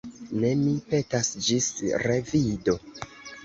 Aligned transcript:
Ne, 0.43 0.49
mi 0.61 0.71
petas: 0.93 1.31
ĝis 1.49 1.69
revido! 2.07 2.79